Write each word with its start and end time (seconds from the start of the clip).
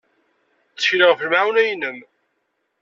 Ttekleɣ 0.73 1.07
ɣef 1.09 1.19
lemɛawna-nnem. 1.25 1.97